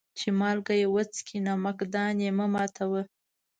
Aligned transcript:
چي 0.17 0.27
مالگه 0.39 0.73
يې 0.81 0.87
وڅکې، 0.95 1.37
نمک 1.47 1.79
دان 1.93 2.15
يې 2.25 2.31
مه 2.37 2.47
ماتوه. 2.53 3.01